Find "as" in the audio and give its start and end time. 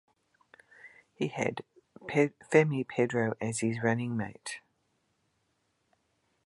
3.39-3.59